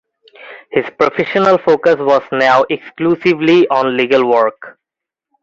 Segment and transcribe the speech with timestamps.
[0.71, 4.79] His professional focus was now exclusively on legal work.